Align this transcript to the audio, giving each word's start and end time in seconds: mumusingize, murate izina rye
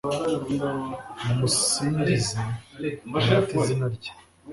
mumusingize, 1.23 2.39
murate 3.09 3.51
izina 3.59 3.85
rye 3.95 4.11